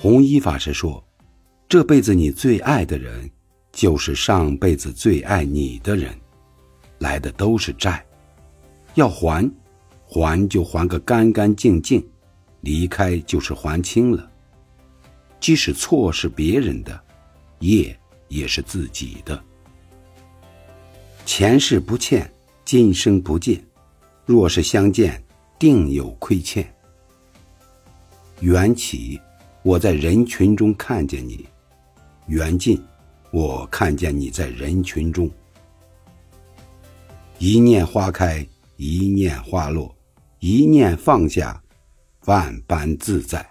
[0.00, 1.02] 弘一法师说
[1.68, 3.28] ：“这辈子你最爱的人，
[3.72, 6.14] 就是上辈子最爱你的人，
[6.98, 8.04] 来的都是债，
[8.94, 9.50] 要还，
[10.06, 12.06] 还就还个干干净净，
[12.60, 14.30] 离开就是还清了。
[15.40, 17.00] 即使错是别人的，
[17.60, 19.42] 业也是自己的。
[21.24, 22.30] 前世不欠，
[22.64, 23.64] 今生不见，
[24.26, 25.20] 若是相见，
[25.58, 26.70] 定有亏欠。
[28.40, 29.18] 缘起。”
[29.66, 31.44] 我在人群中看见你，
[32.28, 32.80] 缘尽，
[33.32, 35.28] 我看见你在人群中。
[37.40, 39.92] 一念花开，一念花落，
[40.38, 41.60] 一念放下，
[42.26, 43.44] 万般自在。